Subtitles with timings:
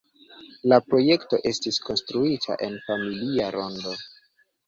[0.71, 3.95] La projekto estis konstruita en familia rondo.